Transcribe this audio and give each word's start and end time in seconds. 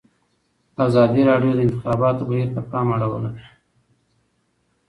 ازادي 0.87 1.21
راډیو 1.29 1.51
د 1.55 1.57
د 1.57 1.61
انتخاباتو 1.65 2.27
بهیر 2.29 2.49
ته 2.55 2.61
پام 2.71 2.87
اړولی. 2.95 3.31